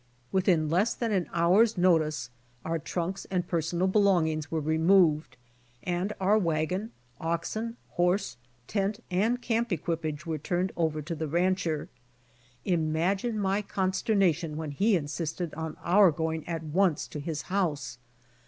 Within 0.31 0.67
less 0.67 0.95
than 0.95 1.11
an 1.11 1.29
hour's 1.31 1.77
notice, 1.77 2.31
our 2.65 2.79
trunks 2.79 3.27
and 3.29 3.47
personal 3.47 3.85
belongings 3.85 4.49
were 4.49 4.59
removed 4.59 5.37
and 5.83 6.11
our 6.19 6.39
w^agon, 6.39 6.89
oxen, 7.19 7.77
horse, 7.89 8.37
tent 8.65 9.03
and 9.11 9.39
camp 9.43 9.71
equipage 9.71 10.25
were 10.25 10.39
turned 10.39 10.71
over 10.75 11.03
to 11.03 11.13
the 11.13 11.27
rancher. 11.27 11.87
Imagine 12.65 13.37
my 13.37 13.61
consternation 13.61 14.57
when 14.57 14.71
he 14.71 14.95
insisted 14.95 15.53
on 15.53 15.77
our 15.83 16.09
going 16.11 16.47
at 16.49 16.63
once 16.63 17.05
to 17.07 17.19
his 17.19 17.43
house. 17.43 17.99